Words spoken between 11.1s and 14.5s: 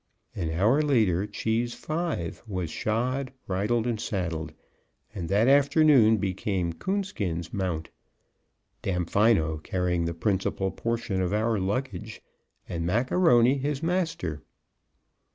of our luggage, and Mac A'Rony his master.